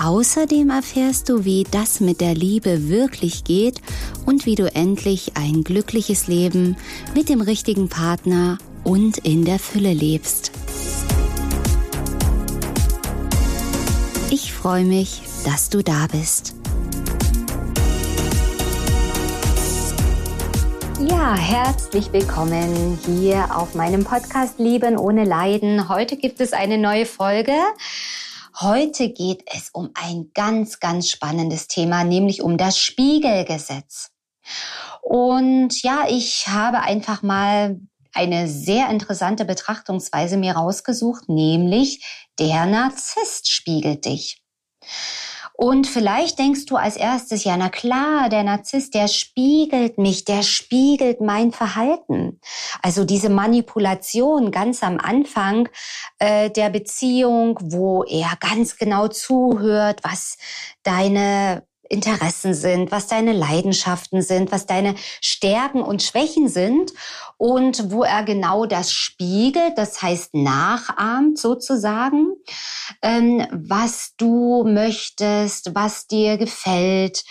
[0.00, 3.82] Außerdem erfährst du, wie das mit der Liebe wirklich geht
[4.26, 6.76] und wie du endlich ein glückliches Leben
[7.16, 10.52] mit dem richtigen Partner und in der Fülle lebst.
[14.30, 16.54] Ich freue mich, dass du da bist.
[21.10, 25.88] Ja, herzlich willkommen hier auf meinem Podcast Lieben ohne Leiden.
[25.88, 27.52] Heute gibt es eine neue Folge.
[28.60, 34.10] Heute geht es um ein ganz, ganz spannendes Thema, nämlich um das Spiegelgesetz.
[35.00, 37.78] Und ja, ich habe einfach mal
[38.12, 42.04] eine sehr interessante Betrachtungsweise mir rausgesucht, nämlich
[42.40, 44.42] der Narzisst spiegelt dich.
[45.60, 50.44] Und vielleicht denkst du als erstes, ja, na klar, der Narzisst, der spiegelt mich, der
[50.44, 52.38] spiegelt mein Verhalten.
[52.80, 55.68] Also diese Manipulation ganz am Anfang
[56.20, 60.36] äh, der Beziehung, wo er ganz genau zuhört, was
[60.84, 66.92] deine Interessen sind, was deine Leidenschaften sind, was deine Stärken und Schwächen sind
[67.38, 72.32] und wo er genau das spiegelt, das heißt nachahmt sozusagen,
[73.00, 77.24] ähm, was du möchtest, was dir gefällt,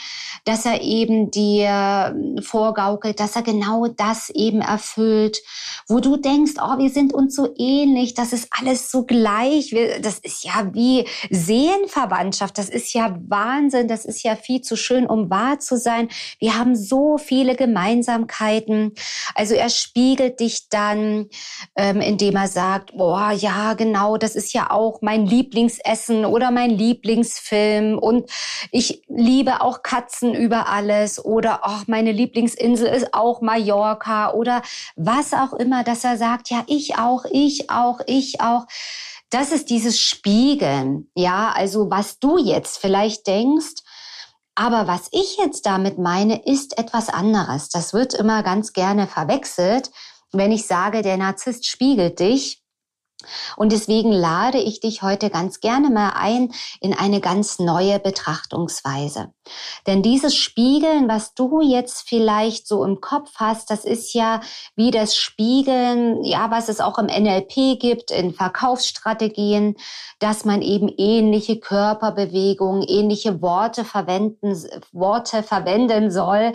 [0.46, 5.40] dass er eben dir vorgaukelt, dass er genau das eben erfüllt,
[5.90, 10.20] wo du denkst, oh, wir sind uns so ähnlich, das ist alles so gleich, das
[10.20, 15.30] ist ja wie Seelenverwandtschaft, das ist ja Wahnsinn, das ist ja viel zu schön, um
[15.30, 16.08] wahr zu sein.
[16.40, 18.94] Wir haben so viele Gemeinsamkeiten.
[19.36, 21.28] Also er spiegelt dich dann,
[21.76, 26.70] ähm, indem er sagt, boah, ja, genau, das ist ja auch mein Lieblingsessen oder mein
[26.70, 28.32] Lieblingsfilm und
[28.72, 34.62] ich liebe auch Katzen über alles oder ach, meine Lieblingsinsel ist auch Mallorca oder
[34.96, 38.66] was auch immer, dass er sagt, ja, ich auch, ich auch, ich auch.
[39.30, 43.84] Das ist dieses Spiegeln, ja, also was du jetzt vielleicht denkst,
[44.58, 47.70] aber was ich jetzt damit meine, ist etwas anderes.
[47.70, 49.92] Das wird immer ganz gerne verwechselt,
[50.32, 52.64] wenn ich sage, der Narzisst spiegelt dich.
[53.56, 59.34] Und deswegen lade ich dich heute ganz gerne mal ein in eine ganz neue Betrachtungsweise.
[59.88, 64.42] Denn dieses Spiegeln, was du jetzt vielleicht so im Kopf hast, das ist ja
[64.76, 69.76] wie das Spiegeln, ja, was es auch im NLP gibt, in Verkaufsstrategien,
[70.20, 74.56] dass man eben ähnliche Körperbewegungen, ähnliche Worte verwenden,
[74.92, 76.54] Worte verwenden soll,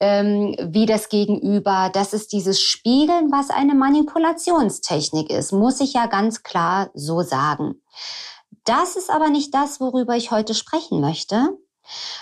[0.00, 1.90] ähm, wie das Gegenüber.
[1.92, 7.82] Das ist dieses Spiegeln, was eine Manipulationstechnik ist, muss ich ja ganz klar so sagen.
[8.64, 11.58] Das ist aber nicht das, worüber ich heute sprechen möchte,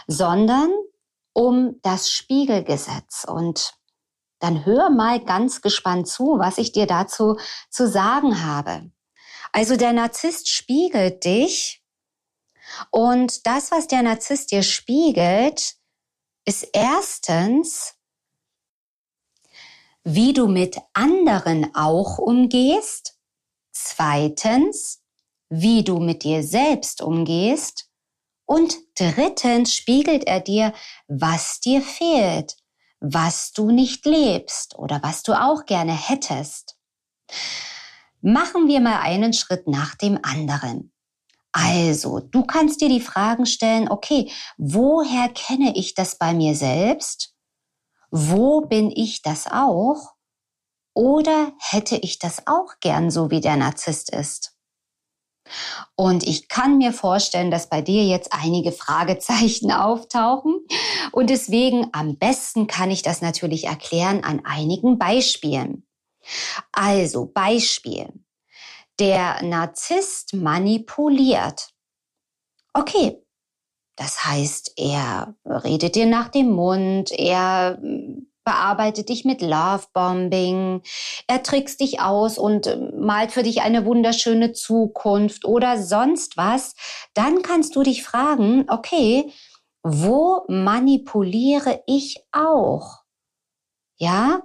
[0.07, 0.71] sondern
[1.33, 3.25] um das Spiegelgesetz.
[3.29, 3.75] Und
[4.39, 7.37] dann hör mal ganz gespannt zu, was ich dir dazu
[7.71, 8.91] zu sagen habe.
[9.53, 11.83] Also der Narzisst spiegelt dich
[12.91, 15.75] und das, was der Narzisst dir spiegelt,
[16.45, 17.95] ist erstens,
[20.05, 23.20] wie du mit anderen auch umgehst
[23.83, 25.01] Zweitens,
[25.49, 27.89] wie du mit dir selbst umgehst.
[28.47, 30.73] Und drittens spiegelt er dir,
[31.09, 32.57] was dir fehlt,
[33.01, 36.77] was du nicht lebst oder was du auch gerne hättest.
[38.21, 40.93] Machen wir mal einen Schritt nach dem anderen.
[41.53, 47.35] Also, du kannst dir die Fragen stellen, okay, woher kenne ich das bei mir selbst?
[48.11, 50.15] Wo bin ich das auch?
[50.95, 54.57] Oder hätte ich das auch gern so, wie der Narzisst ist?
[55.97, 60.61] Und ich kann mir vorstellen, dass bei dir jetzt einige Fragezeichen auftauchen.
[61.13, 65.87] Und deswegen am besten kann ich das natürlich erklären an einigen Beispielen.
[66.73, 68.13] Also Beispiel.
[68.99, 71.71] Der Narzisst manipuliert.
[72.73, 73.23] Okay.
[73.97, 77.79] Das heißt, er redet dir nach dem Mund, er
[78.45, 80.83] bearbeitet dich mit Lovebombing,
[81.27, 86.75] er trickst dich aus und äh, malt für dich eine wunderschöne Zukunft oder sonst was,
[87.15, 89.33] dann kannst du dich fragen, okay,
[89.83, 93.01] wo manipuliere ich auch?
[93.97, 94.43] Ja,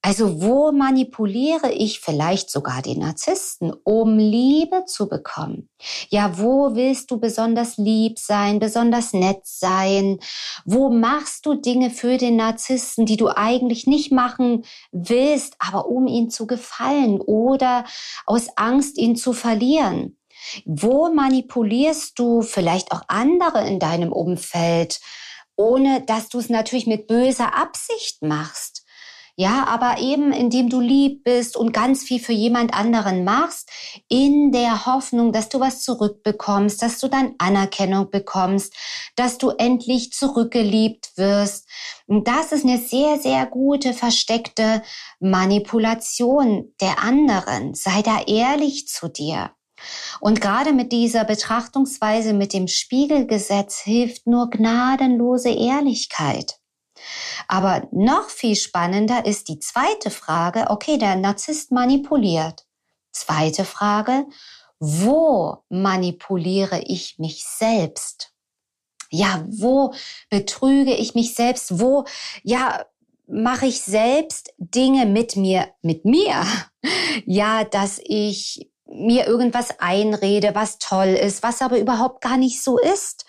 [0.00, 5.68] Also wo manipuliere ich vielleicht sogar den Narzissten, um Liebe zu bekommen?
[6.08, 10.20] Ja, wo willst du besonders lieb sein, besonders nett sein?
[10.64, 16.06] Wo machst du Dinge für den Narzissten, die du eigentlich nicht machen willst, aber um
[16.06, 17.84] ihn zu gefallen oder
[18.24, 20.16] aus Angst, ihn zu verlieren?
[20.64, 25.00] Wo manipulierst du vielleicht auch andere in deinem Umfeld,
[25.56, 28.77] ohne dass du es natürlich mit böser Absicht machst?
[29.40, 33.70] Ja, aber eben indem du lieb bist und ganz viel für jemand anderen machst,
[34.08, 38.74] in der Hoffnung, dass du was zurückbekommst, dass du dann Anerkennung bekommst,
[39.14, 41.68] dass du endlich zurückgeliebt wirst.
[42.08, 44.82] Und das ist eine sehr, sehr gute versteckte
[45.20, 47.74] Manipulation der anderen.
[47.74, 49.52] Sei da ehrlich zu dir.
[50.18, 56.57] Und gerade mit dieser Betrachtungsweise mit dem Spiegelgesetz hilft nur gnadenlose Ehrlichkeit.
[57.46, 62.66] Aber noch viel spannender ist die zweite Frage, okay, der Narzisst manipuliert.
[63.12, 64.26] Zweite Frage,
[64.78, 68.32] wo manipuliere ich mich selbst?
[69.10, 69.94] Ja, wo
[70.30, 71.80] betrüge ich mich selbst?
[71.80, 72.04] Wo,
[72.42, 72.84] ja,
[73.26, 76.44] mache ich selbst Dinge mit mir, mit mir?
[77.26, 82.78] Ja, dass ich mir irgendwas einrede, was toll ist, was aber überhaupt gar nicht so
[82.78, 83.24] ist,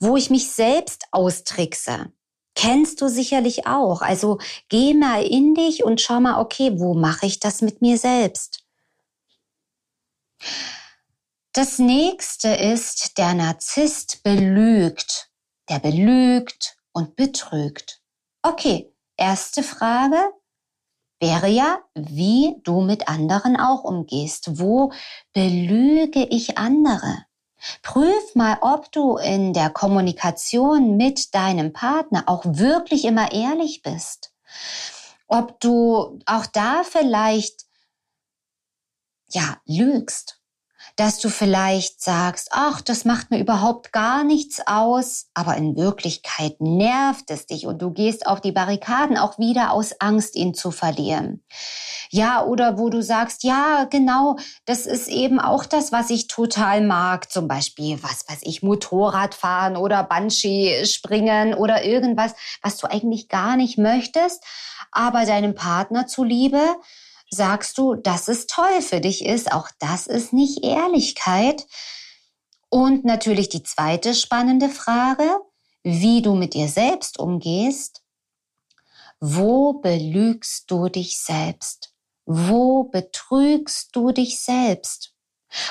[0.00, 2.10] wo ich mich selbst austrickse
[2.54, 4.02] kennst du sicherlich auch.
[4.02, 7.98] Also geh mal in dich und schau mal, okay, wo mache ich das mit mir
[7.98, 8.64] selbst?
[11.52, 15.30] Das nächste ist, der Narzisst belügt.
[15.68, 18.02] Der belügt und betrügt.
[18.42, 20.18] Okay, erste Frage
[21.20, 24.58] wäre ja, wie du mit anderen auch umgehst.
[24.58, 24.92] Wo
[25.32, 27.24] belüge ich andere?
[27.82, 34.32] Prüf mal, ob du in der Kommunikation mit deinem Partner auch wirklich immer ehrlich bist.
[35.26, 37.64] Ob du auch da vielleicht,
[39.30, 40.43] ja, lügst
[40.96, 46.60] dass du vielleicht sagst, ach, das macht mir überhaupt gar nichts aus, aber in Wirklichkeit
[46.60, 50.70] nervt es dich und du gehst auf die Barrikaden auch wieder aus Angst, ihn zu
[50.70, 51.42] verlieren.
[52.10, 54.36] Ja, oder wo du sagst, ja, genau,
[54.66, 59.76] das ist eben auch das, was ich total mag, zum Beispiel, was weiß ich, Motorradfahren
[59.76, 64.44] oder Banshee springen oder irgendwas, was du eigentlich gar nicht möchtest,
[64.92, 66.76] aber deinem Partner zuliebe
[67.30, 69.52] sagst du, dass es toll für dich ist.
[69.52, 71.66] Auch das ist nicht Ehrlichkeit.
[72.68, 75.28] Und natürlich die zweite spannende Frage,
[75.82, 78.02] wie du mit dir selbst umgehst.
[79.20, 81.94] Wo belügst du dich selbst?
[82.26, 85.14] Wo betrügst du dich selbst?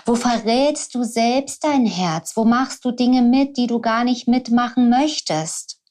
[0.06, 2.38] Wo verrätst du selbst dein Herz?
[2.38, 5.83] Wo machst du Dinge mit, die du gar nicht mitmachen möchtest?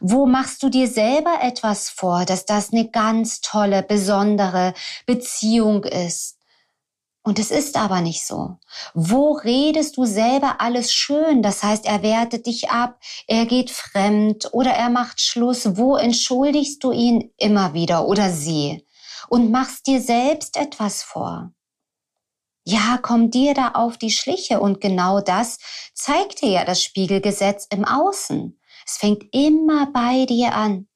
[0.00, 4.74] Wo machst du dir selber etwas vor, dass das eine ganz tolle, besondere
[5.06, 6.38] Beziehung ist?
[7.24, 8.58] Und es ist aber nicht so.
[8.94, 11.40] Wo redest du selber alles schön?
[11.42, 15.76] Das heißt, er wertet dich ab, er geht fremd oder er macht Schluss.
[15.76, 18.84] Wo entschuldigst du ihn immer wieder oder sie?
[19.28, 21.52] Und machst dir selbst etwas vor?
[22.64, 25.58] Ja, komm dir da auf die Schliche und genau das
[25.94, 28.58] zeigt dir ja das Spiegelgesetz im Außen.
[28.86, 30.88] Es fängt immer bei dir an.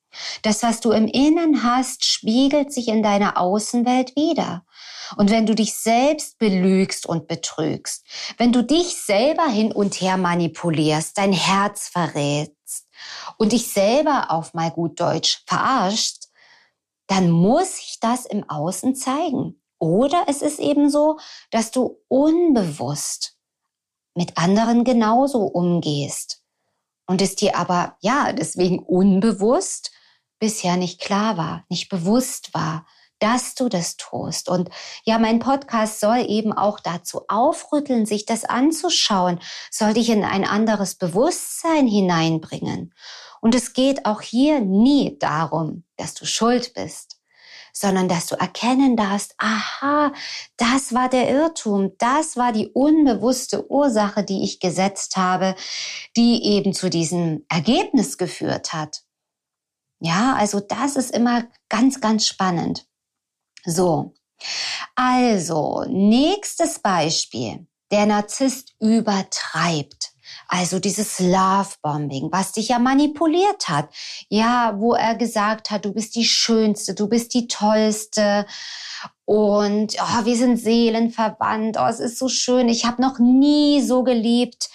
[0.43, 4.65] Das, was du im Innen hast, spiegelt sich in deiner Außenwelt wieder.
[5.17, 8.05] Und wenn du dich selbst belügst und betrügst,
[8.39, 12.89] wenn du dich selber hin und her manipulierst, dein Herz verrätst
[13.37, 16.25] und dich selber auf mal gut Deutsch verarscht,
[17.07, 19.61] dann muss sich das im Außen zeigen.
[19.79, 21.19] Oder es ist eben so,
[21.51, 23.37] dass du unbewusst
[24.15, 26.43] mit anderen genauso umgehst
[27.07, 29.93] und es dir aber, ja, deswegen unbewusst
[30.39, 32.87] bisher nicht klar war, nicht bewusst war,
[33.19, 34.49] dass du das tust.
[34.49, 34.69] Und
[35.05, 40.45] ja, mein Podcast soll eben auch dazu aufrütteln, sich das anzuschauen, soll dich in ein
[40.45, 42.93] anderes Bewusstsein hineinbringen.
[43.41, 47.16] Und es geht auch hier nie darum, dass du schuld bist
[47.79, 50.11] sondern dass du erkennen darfst, aha,
[50.57, 55.55] das war der Irrtum, das war die unbewusste Ursache, die ich gesetzt habe,
[56.17, 59.03] die eben zu diesem Ergebnis geführt hat.
[60.01, 62.87] Ja, also das ist immer ganz, ganz spannend.
[63.67, 64.15] So,
[64.95, 67.67] also nächstes Beispiel.
[67.91, 70.13] Der Narzisst übertreibt.
[70.49, 73.89] Also dieses Love-Bombing, was dich ja manipuliert hat.
[74.29, 78.47] Ja, wo er gesagt hat, du bist die Schönste, du bist die Tollste.
[79.25, 81.77] Und oh, wir sind seelenverwandt.
[81.81, 82.69] Oh, es ist so schön.
[82.69, 84.69] Ich habe noch nie so geliebt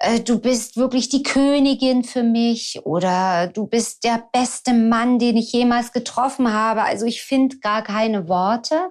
[0.00, 5.36] äh, du bist wirklich die Königin für mich oder du bist der beste Mann, den
[5.36, 6.82] ich jemals getroffen habe.
[6.82, 8.90] Also ich finde gar keine Worte.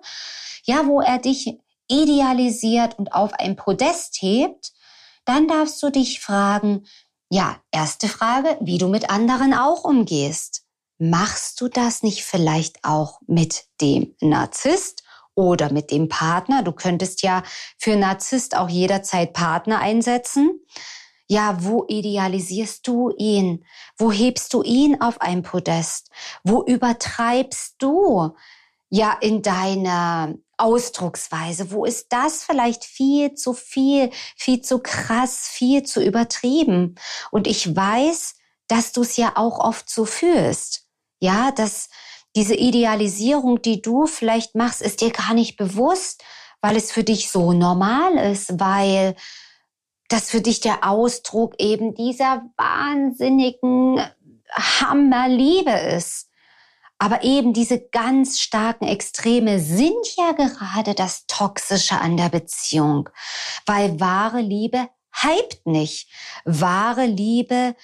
[0.63, 1.57] Ja, wo er dich
[1.89, 4.71] idealisiert und auf ein Podest hebt,
[5.29, 6.85] dann darfst du dich fragen,
[7.29, 10.63] ja, erste Frage, wie du mit anderen auch umgehst.
[10.97, 15.03] Machst du das nicht vielleicht auch mit dem Narzisst
[15.35, 16.63] oder mit dem Partner?
[16.63, 17.43] Du könntest ja
[17.77, 20.65] für Narzisst auch jederzeit Partner einsetzen.
[21.27, 23.63] Ja, wo idealisierst du ihn?
[23.99, 26.09] Wo hebst du ihn auf ein Podest?
[26.43, 28.31] Wo übertreibst du
[28.89, 31.71] ja in deiner Ausdrucksweise?
[31.71, 36.95] Wo ist das vielleicht viel zu viel, viel zu krass, viel zu übertrieben?
[37.31, 38.35] Und ich weiß,
[38.67, 40.85] dass du es ja auch oft so fühlst.
[41.19, 41.89] Ja, dass
[42.35, 46.23] diese Idealisierung, die du vielleicht machst, ist dir gar nicht bewusst,
[46.61, 49.15] weil es für dich so normal ist, weil
[50.09, 54.01] das für dich der Ausdruck eben dieser wahnsinnigen
[54.51, 56.28] Hammerliebe ist.
[56.99, 63.09] Aber eben diese ganz starken Extreme sind ja gerade das Toxische an der Beziehung,
[63.65, 66.09] weil wahre Liebe hypt nicht.
[66.43, 67.75] Wahre Liebe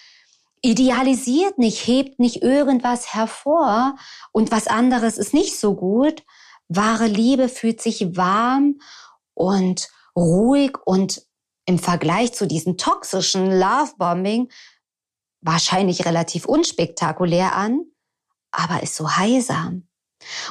[0.61, 3.95] idealisiert nicht, hebt nicht irgendwas hervor
[4.33, 6.23] und was anderes ist nicht so gut.
[6.67, 8.79] Wahre Liebe fühlt sich warm
[9.33, 11.25] und ruhig und
[11.65, 14.51] im Vergleich zu diesem toxischen Lovebombing
[15.41, 17.85] wahrscheinlich relativ unspektakulär an
[18.55, 19.87] aber ist so heilsam.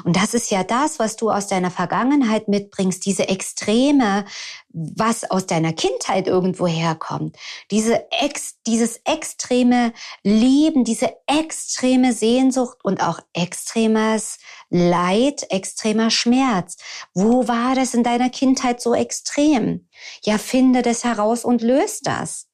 [0.04, 4.24] Und das ist ja das, was du aus deiner Vergangenheit mitbringst, diese Extreme,
[4.68, 7.36] was aus deiner Kindheit irgendwo herkommt.
[7.70, 9.92] Diese ex, dieses extreme
[10.22, 14.38] Lieben, diese extreme Sehnsucht und auch extremes
[14.70, 16.76] Leid, extremer Schmerz.
[17.12, 19.88] Wo war das in deiner Kindheit so extrem?
[20.22, 22.48] Ja, finde das heraus und löst das.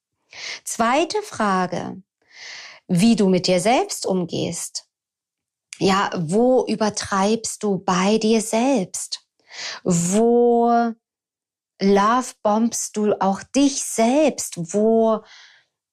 [0.65, 2.03] Zweite Frage,
[2.87, 4.90] wie du mit dir selbst umgehst.
[5.81, 9.27] Ja, wo übertreibst du bei dir selbst?
[9.83, 10.93] Wo
[11.81, 14.75] lovebombst du auch dich selbst?
[14.75, 15.23] Wo,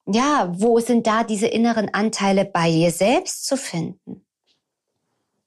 [0.04, 4.26] ja, wo sind da diese inneren Anteile bei dir selbst zu finden?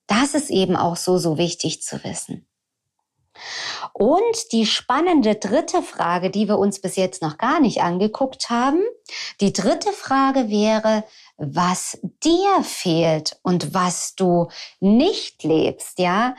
[0.07, 2.48] Das ist eben auch so, so wichtig zu wissen.
[3.93, 8.81] Und die spannende dritte Frage, die wir uns bis jetzt noch gar nicht angeguckt haben,
[9.39, 11.03] die dritte Frage wäre,
[11.41, 16.36] was dir fehlt und was du nicht lebst, ja,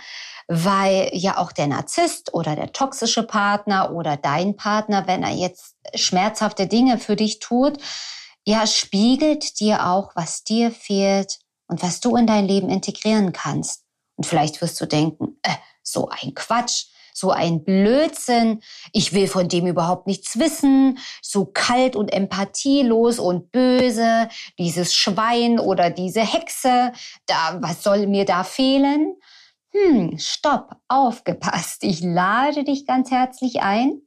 [0.47, 5.75] weil ja auch der Narzisst oder der toxische Partner oder dein Partner, wenn er jetzt
[5.95, 7.79] schmerzhafte Dinge für dich tut,
[8.45, 13.85] ja, spiegelt dir auch, was dir fehlt und was du in dein Leben integrieren kannst.
[14.17, 19.49] Und vielleicht wirst du denken, äh, so ein Quatsch so ein Blödsinn, ich will von
[19.49, 24.29] dem überhaupt nichts wissen, so kalt und empathielos und böse,
[24.59, 26.93] dieses Schwein oder diese Hexe,
[27.27, 29.17] da, was soll mir da fehlen?
[29.73, 31.83] Hm, stopp, aufgepasst.
[31.83, 34.03] Ich lade dich ganz herzlich ein,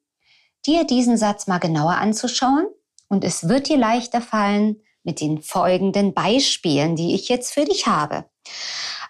[0.66, 2.68] dir diesen Satz mal genauer anzuschauen
[3.08, 7.88] und es wird dir leichter fallen mit den folgenden Beispielen, die ich jetzt für dich
[7.88, 8.26] habe.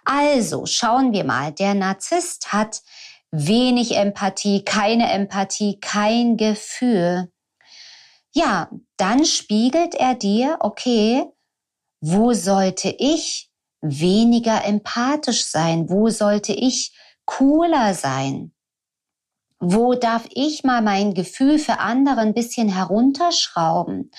[0.03, 2.83] Also schauen wir mal, der Narzisst hat
[3.35, 7.31] wenig Empathie, keine Empathie, kein Gefühl.
[8.31, 11.25] Ja, dann spiegelt er dir, okay,
[12.01, 13.49] wo sollte ich
[13.81, 15.89] weniger empathisch sein?
[15.89, 16.93] Wo sollte ich
[17.25, 18.53] cooler sein?
[19.59, 24.11] Wo darf ich mal mein Gefühl für andere ein bisschen herunterschrauben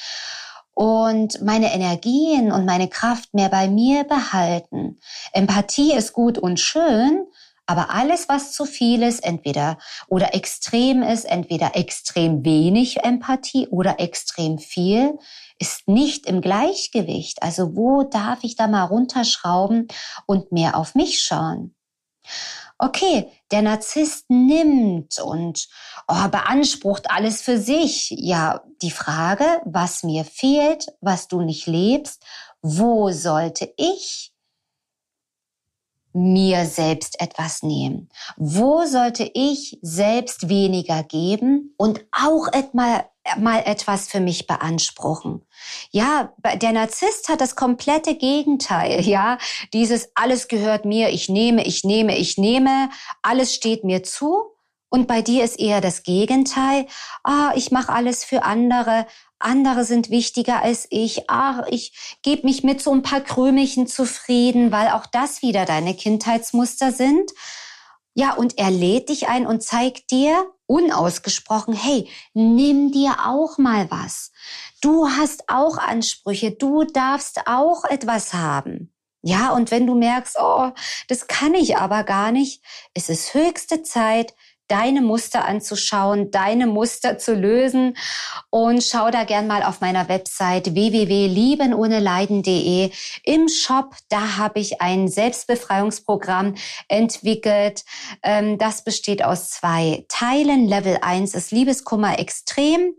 [0.72, 4.98] und meine Energien und meine Kraft mehr bei mir behalten?
[5.32, 7.26] Empathie ist gut und schön,
[7.66, 13.98] aber alles, was zu viel ist, entweder oder extrem ist, entweder extrem wenig Empathie oder
[13.98, 15.18] extrem viel,
[15.58, 17.42] ist nicht im Gleichgewicht.
[17.42, 19.88] Also wo darf ich da mal runterschrauben
[20.26, 21.74] und mehr auf mich schauen?
[22.78, 25.66] Okay, der Narzisst nimmt und
[26.08, 28.10] oh, beansprucht alles für sich.
[28.10, 32.22] Ja, die Frage, was mir fehlt, was du nicht lebst,
[32.60, 34.32] wo sollte ich
[36.16, 38.08] mir selbst etwas nehmen?
[38.36, 43.04] Wo sollte ich selbst weniger geben und auch mal,
[43.38, 45.46] mal etwas für mich beanspruchen?
[45.90, 49.38] Ja, der Narzisst hat das komplette Gegenteil, ja.
[49.74, 52.88] Dieses alles gehört mir, ich nehme, ich nehme, ich nehme,
[53.22, 54.56] alles steht mir zu.
[54.88, 56.86] Und bei dir ist eher das Gegenteil.
[57.24, 59.06] Ah, ich mache alles für andere
[59.38, 64.72] andere sind wichtiger als ich, ach, ich gebe mich mit so ein paar Krümelchen zufrieden,
[64.72, 67.30] weil auch das wieder deine Kindheitsmuster sind.
[68.14, 73.90] Ja, und er lädt dich ein und zeigt dir unausgesprochen, hey, nimm dir auch mal
[73.90, 74.32] was.
[74.80, 78.92] Du hast auch Ansprüche, du darfst auch etwas haben.
[79.22, 80.70] Ja, und wenn du merkst, oh,
[81.08, 82.62] das kann ich aber gar nicht,
[82.94, 84.34] ist es höchste Zeit,
[84.68, 87.96] deine Muster anzuschauen, deine Muster zu lösen.
[88.50, 92.90] Und schau da gern mal auf meiner Website www.liebenohneleiden.de
[93.24, 93.94] im Shop.
[94.08, 96.54] Da habe ich ein Selbstbefreiungsprogramm
[96.88, 97.84] entwickelt.
[98.22, 100.66] Ähm, das besteht aus zwei Teilen.
[100.66, 102.94] Level 1 ist Liebeskummer extrem.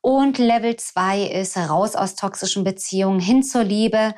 [0.00, 4.14] Und Level 2 ist raus aus toxischen Beziehungen hin zur Liebe.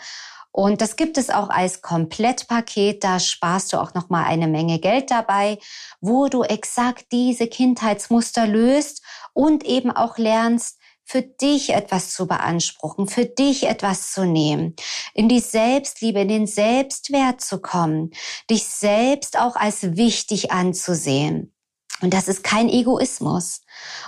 [0.59, 3.05] Und das gibt es auch als Komplettpaket.
[3.05, 5.61] Da sparst du auch noch mal eine Menge Geld dabei,
[6.01, 13.07] wo du exakt diese Kindheitsmuster löst und eben auch lernst, für dich etwas zu beanspruchen,
[13.07, 14.75] für dich etwas zu nehmen,
[15.15, 18.11] in die Selbstliebe, in den Selbstwert zu kommen,
[18.51, 21.55] dich selbst auch als wichtig anzusehen.
[22.01, 23.63] Und das ist kein Egoismus.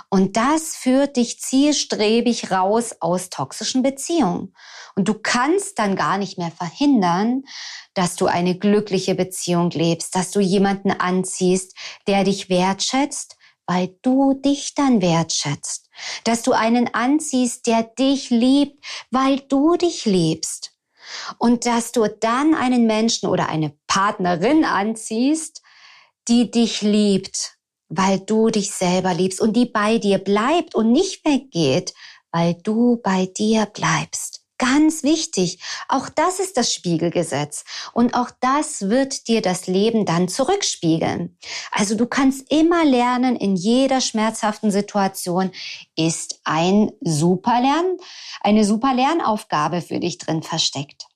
[0.09, 4.53] Und das führt dich zielstrebig raus aus toxischen Beziehungen.
[4.95, 7.43] Und du kannst dann gar nicht mehr verhindern,
[7.93, 11.75] dass du eine glückliche Beziehung lebst, dass du jemanden anziehst,
[12.07, 15.89] der dich wertschätzt, weil du dich dann wertschätzt.
[16.23, 20.71] Dass du einen anziehst, der dich liebt, weil du dich liebst.
[21.39, 25.61] Und dass du dann einen Menschen oder eine Partnerin anziehst,
[26.29, 27.57] die dich liebt
[27.91, 31.93] weil du dich selber liebst und die bei dir bleibt und nicht weggeht,
[32.31, 34.41] weil du bei dir bleibst.
[34.57, 35.59] Ganz wichtig.
[35.89, 37.63] Auch das ist das Spiegelgesetz.
[37.93, 41.35] Und auch das wird dir das Leben dann zurückspiegeln.
[41.71, 45.51] Also du kannst immer lernen, in jeder schmerzhaften Situation
[45.95, 47.97] ist ein super Lern,
[48.41, 51.07] eine super Lernaufgabe für dich drin versteckt.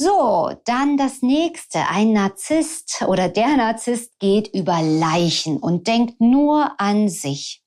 [0.00, 1.88] So, dann das nächste.
[1.88, 7.64] Ein Narzisst oder der Narzisst geht über Leichen und denkt nur an sich.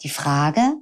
[0.00, 0.76] Die Frage,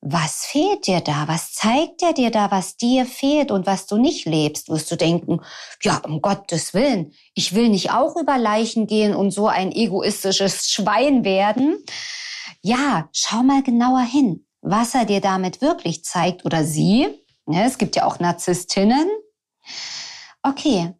[0.00, 1.28] was fehlt dir da?
[1.28, 4.68] Was zeigt er dir da, was dir fehlt und was du nicht lebst?
[4.68, 5.40] Wirst du denken,
[5.82, 10.68] ja, um Gottes Willen, ich will nicht auch über Leichen gehen und so ein egoistisches
[10.68, 11.78] Schwein werden.
[12.60, 17.06] Ja, schau mal genauer hin, was er dir damit wirklich zeigt oder sie.
[17.46, 19.08] Es gibt ja auch Narzisstinnen
[20.42, 20.94] okay,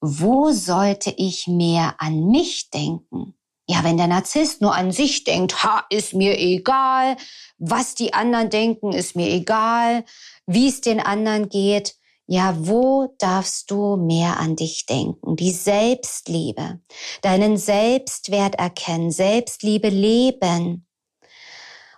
[0.00, 3.34] wo sollte ich mehr an mich denken?
[3.68, 7.16] Ja, wenn der Narzisst nur an sich denkt, ha, ist mir egal,
[7.58, 10.04] was die anderen denken, ist mir egal,
[10.46, 11.94] wie es den anderen geht.
[12.26, 15.36] Ja, wo darfst du mehr an dich denken?
[15.36, 16.80] Die Selbstliebe,
[17.20, 20.86] deinen Selbstwert erkennen, Selbstliebe leben.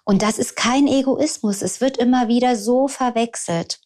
[0.05, 1.63] Und das ist kein Egoismus.
[1.63, 3.81] Es wird immer wieder so verwechselt.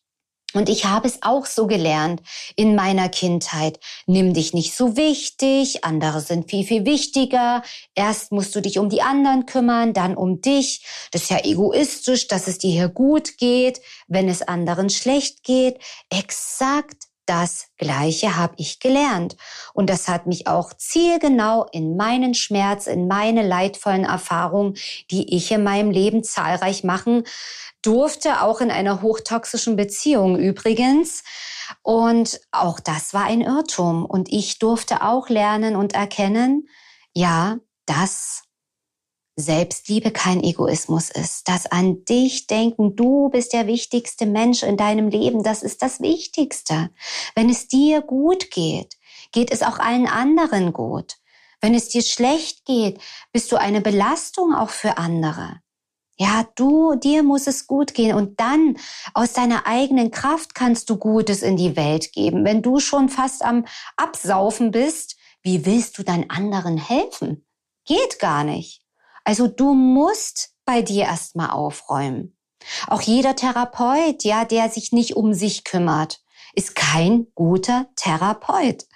[0.58, 2.20] Und ich habe es auch so gelernt
[2.56, 3.78] in meiner Kindheit.
[4.06, 7.62] Nimm dich nicht so wichtig, andere sind viel, viel wichtiger.
[7.94, 10.84] Erst musst du dich um die anderen kümmern, dann um dich.
[11.12, 15.78] Das ist ja egoistisch, dass es dir hier gut geht, wenn es anderen schlecht geht.
[16.10, 19.36] Exakt das Gleiche habe ich gelernt.
[19.74, 24.74] Und das hat mich auch zielgenau in meinen Schmerz, in meine leidvollen Erfahrungen,
[25.10, 27.24] die ich in meinem Leben zahlreich machen
[27.82, 31.22] durfte, auch in einer hochtoxischen Beziehung übrigens.
[31.82, 34.04] Und auch das war ein Irrtum.
[34.04, 36.68] Und ich durfte auch lernen und erkennen,
[37.12, 38.47] ja, dass
[39.40, 45.08] Selbstliebe kein Egoismus ist, dass an dich denken, du bist der wichtigste Mensch in deinem
[45.08, 46.90] Leben, das ist das Wichtigste.
[47.36, 48.96] Wenn es dir gut geht,
[49.30, 51.18] geht es auch allen anderen gut.
[51.60, 53.00] Wenn es dir schlecht geht,
[53.32, 55.60] bist du eine Belastung auch für andere.
[56.16, 58.76] Ja, du, dir muss es gut gehen und dann
[59.14, 62.44] aus deiner eigenen Kraft kannst du Gutes in die Welt geben.
[62.44, 67.46] Wenn du schon fast am Absaufen bist, wie willst du dann anderen helfen?
[67.84, 68.77] Geht gar nicht.
[69.28, 72.34] Also du musst bei dir erstmal aufräumen.
[72.86, 76.22] Auch jeder Therapeut, ja, der sich nicht um sich kümmert,
[76.54, 78.86] ist kein guter Therapeut.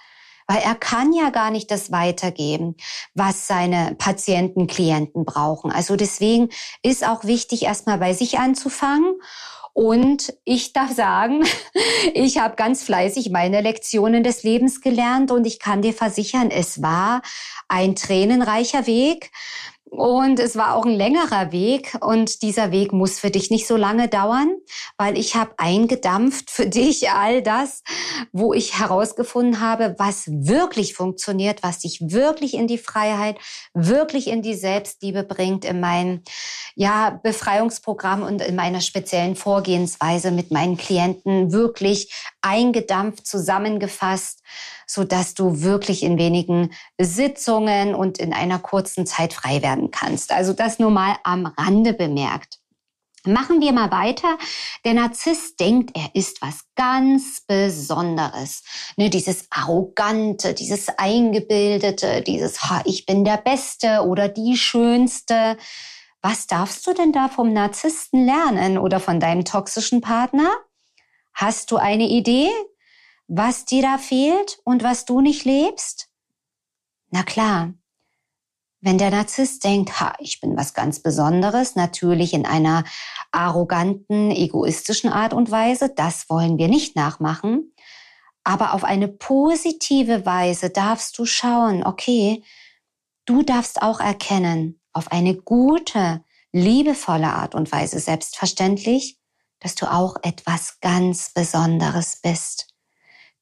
[0.46, 2.76] Weil er kann ja gar nicht das weitergeben,
[3.12, 5.70] was seine Patienten, Klienten brauchen.
[5.70, 6.48] Also deswegen
[6.82, 9.12] ist auch wichtig, erstmal bei sich anzufangen
[9.74, 11.44] und ich darf sagen,
[12.14, 16.80] ich habe ganz fleißig meine Lektionen des Lebens gelernt und ich kann dir versichern, es
[16.80, 17.22] war
[17.68, 19.30] ein tränenreicher Weg.
[19.94, 23.76] Und es war auch ein längerer Weg und dieser Weg muss für dich nicht so
[23.76, 24.56] lange dauern,
[24.96, 27.82] weil ich habe eingedampft für dich all das,
[28.32, 33.36] wo ich herausgefunden habe, was wirklich funktioniert, was dich wirklich in die Freiheit,
[33.74, 36.22] wirklich in die Selbstliebe bringt in meinen
[36.74, 44.42] ja, Befreiungsprogramm und in meiner speziellen Vorgehensweise mit meinen Klienten wirklich eingedampft, zusammengefasst,
[44.86, 50.32] so dass du wirklich in wenigen Sitzungen und in einer kurzen Zeit frei werden kannst.
[50.32, 52.58] Also das nur mal am Rande bemerkt.
[53.24, 54.36] Machen wir mal weiter.
[54.84, 58.64] Der Narzisst denkt, er ist was ganz Besonderes.
[58.96, 65.56] Ne, dieses Arrogante, dieses Eingebildete, dieses ha, ich bin der Beste oder die Schönste.
[66.20, 70.50] Was darfst du denn da vom Narzissten lernen oder von deinem toxischen Partner?
[71.32, 72.50] Hast du eine Idee,
[73.28, 76.08] was dir da fehlt und was du nicht lebst?
[77.10, 77.72] Na klar,
[78.82, 82.82] wenn der Narzisst denkt, ha, ich bin was ganz Besonderes, natürlich in einer
[83.30, 87.72] arroganten, egoistischen Art und Weise, das wollen wir nicht nachmachen.
[88.42, 92.42] Aber auf eine positive Weise darfst du schauen, okay,
[93.24, 99.16] du darfst auch erkennen, auf eine gute, liebevolle Art und Weise selbstverständlich,
[99.60, 102.66] dass du auch etwas ganz Besonderes bist.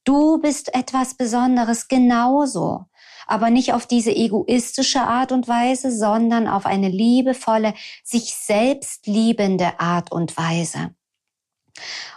[0.05, 2.90] Du bist etwas Besonderes genauso
[3.27, 9.79] aber nicht auf diese egoistische Art und Weise, sondern auf eine liebevolle, sich selbst liebende
[9.81, 10.95] Art und Weise.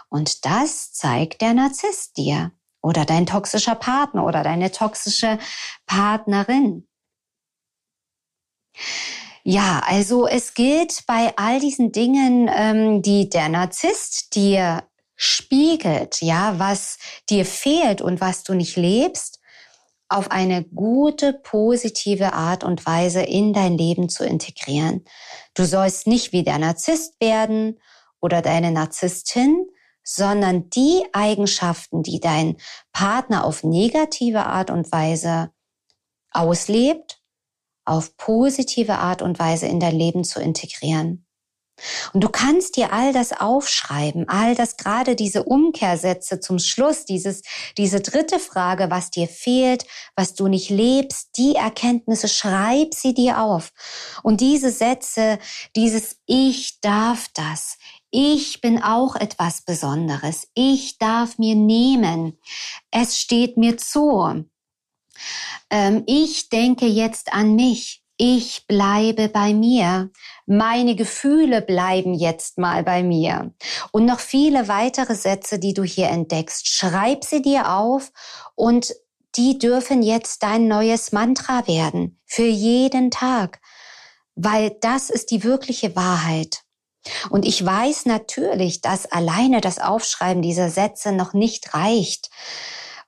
[0.08, 5.38] Und das zeigt der Narzisst dir oder dein toxischer Partner oder deine toxische
[5.86, 6.86] Partnerin.
[9.42, 14.84] Ja, also es gilt bei all diesen Dingen, ähm, die der Narzisst dir
[15.16, 19.40] spiegelt, ja, was dir fehlt und was du nicht lebst,
[20.08, 25.04] auf eine gute, positive Art und Weise in dein Leben zu integrieren.
[25.54, 27.80] Du sollst nicht wie der Narzisst werden
[28.20, 29.66] oder deine Narzisstin,
[30.02, 32.56] sondern die Eigenschaften, die dein
[32.92, 35.50] Partner auf negative Art und Weise
[36.30, 37.22] auslebt,
[37.86, 41.26] auf positive Art und Weise in dein Leben zu integrieren.
[42.12, 47.42] Und du kannst dir all das aufschreiben, all das gerade diese Umkehrsätze zum Schluss, dieses,
[47.76, 49.84] diese dritte Frage, was dir fehlt,
[50.14, 53.72] was du nicht lebst, die Erkenntnisse, schreib sie dir auf.
[54.22, 55.38] Und diese Sätze,
[55.74, 57.76] dieses Ich darf das,
[58.10, 62.38] ich bin auch etwas Besonderes, ich darf mir nehmen,
[62.92, 64.44] es steht mir zu.
[65.70, 70.10] Ähm, ich denke jetzt an mich, ich bleibe bei mir.
[70.46, 73.52] Meine Gefühle bleiben jetzt mal bei mir.
[73.92, 76.68] Und noch viele weitere Sätze, die du hier entdeckst.
[76.68, 78.12] Schreib sie dir auf
[78.54, 78.94] und
[79.36, 82.20] die dürfen jetzt dein neues Mantra werden.
[82.24, 83.60] Für jeden Tag.
[84.36, 86.62] Weil das ist die wirkliche Wahrheit.
[87.30, 92.30] Und ich weiß natürlich, dass alleine das Aufschreiben dieser Sätze noch nicht reicht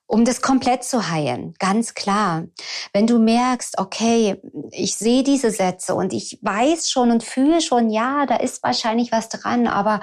[0.07, 2.45] um das komplett zu heilen, ganz klar.
[2.93, 4.41] Wenn du merkst, okay,
[4.71, 9.11] ich sehe diese Sätze und ich weiß schon und fühle schon, ja, da ist wahrscheinlich
[9.11, 9.99] was dran, aber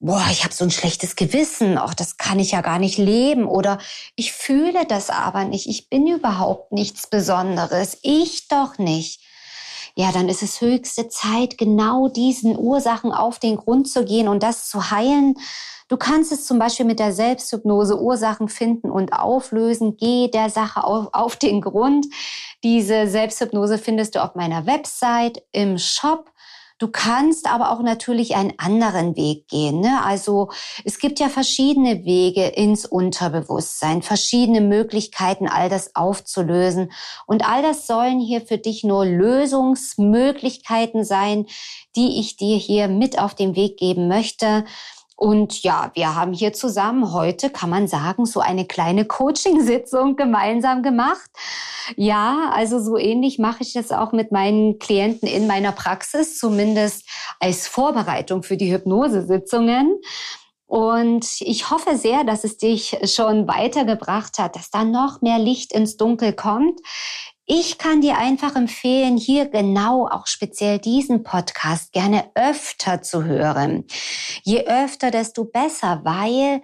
[0.00, 3.46] boah, ich habe so ein schlechtes Gewissen, ach, das kann ich ja gar nicht leben.
[3.46, 3.78] Oder
[4.16, 9.22] ich fühle das aber nicht, ich bin überhaupt nichts Besonderes, ich doch nicht.
[10.00, 14.44] Ja, dann ist es höchste Zeit, genau diesen Ursachen auf den Grund zu gehen und
[14.44, 15.34] das zu heilen,
[15.90, 19.96] Du kannst es zum Beispiel mit der Selbsthypnose Ursachen finden und auflösen.
[19.96, 22.06] Geh der Sache auf, auf den Grund.
[22.62, 26.30] Diese Selbsthypnose findest du auf meiner Website, im Shop.
[26.78, 29.80] Du kannst aber auch natürlich einen anderen Weg gehen.
[29.80, 30.00] Ne?
[30.04, 30.50] Also
[30.84, 36.92] es gibt ja verschiedene Wege ins Unterbewusstsein, verschiedene Möglichkeiten, all das aufzulösen.
[37.26, 41.46] Und all das sollen hier für dich nur Lösungsmöglichkeiten sein,
[41.96, 44.64] die ich dir hier mit auf den Weg geben möchte.
[45.18, 50.84] Und ja, wir haben hier zusammen heute, kann man sagen, so eine kleine Coaching-Sitzung gemeinsam
[50.84, 51.28] gemacht.
[51.96, 57.04] Ja, also so ähnlich mache ich das auch mit meinen Klienten in meiner Praxis, zumindest
[57.40, 59.98] als Vorbereitung für die Hypnosesitzungen.
[60.66, 65.72] Und ich hoffe sehr, dass es dich schon weitergebracht hat, dass da noch mehr Licht
[65.72, 66.78] ins Dunkel kommt.
[67.50, 73.86] Ich kann dir einfach empfehlen, hier genau auch speziell diesen Podcast gerne öfter zu hören.
[74.42, 76.60] Je öfter, desto besser, weil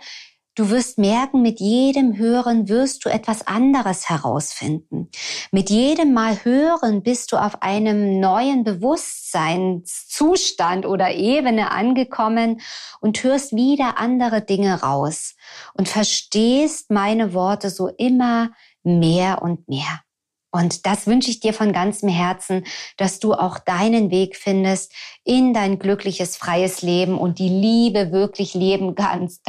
[0.57, 5.11] Du wirst merken, mit jedem Hören wirst du etwas anderes herausfinden.
[5.51, 12.61] Mit jedem Mal Hören bist du auf einem neuen Bewusstseinszustand oder Ebene angekommen
[13.01, 15.35] und hörst wieder andere Dinge raus
[15.73, 18.53] und verstehst meine Worte so immer
[18.85, 20.05] mehr und mehr.
[20.55, 22.62] Und das wünsche ich dir von ganzem Herzen,
[22.97, 24.93] dass du auch deinen Weg findest
[25.25, 29.43] in dein glückliches, freies Leben und die Liebe wirklich leben kannst.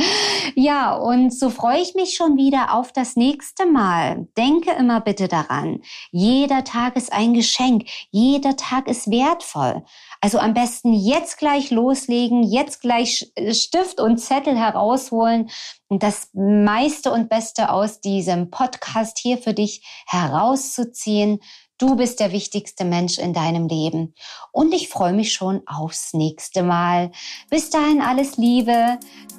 [0.55, 4.27] Ja, und so freue ich mich schon wieder auf das nächste Mal.
[4.37, 9.83] Denke immer bitte daran, jeder Tag ist ein Geschenk, jeder Tag ist wertvoll.
[10.21, 15.49] Also am besten jetzt gleich loslegen, jetzt gleich Stift und Zettel herausholen
[15.87, 21.39] und das meiste und Beste aus diesem Podcast hier für dich herauszuziehen.
[21.77, 24.15] Du bist der wichtigste Mensch in deinem Leben.
[24.51, 27.11] Und ich freue mich schon aufs nächste Mal.
[27.49, 28.97] Bis dahin alles Liebe,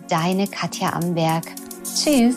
[0.09, 1.47] deine Katja Amberg.
[1.83, 2.37] Tschüss.